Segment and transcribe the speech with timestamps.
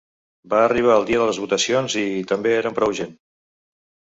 [0.53, 2.07] Va arribar el dia de les votacions i…
[2.33, 3.17] també érem prou gent.